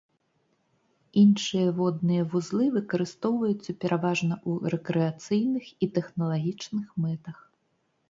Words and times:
Іншыя 1.23 1.67
водныя 1.81 2.23
вузлы 2.31 2.65
выкарыстоўваюцца 2.79 3.77
пераважна 3.85 4.33
ў 4.49 4.75
рэкрэацыйных 4.77 5.73
і 5.83 5.95
тэхналагічных 6.03 7.03
мэтах. 7.07 7.37